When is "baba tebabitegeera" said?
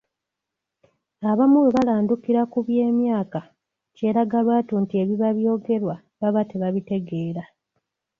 6.19-7.43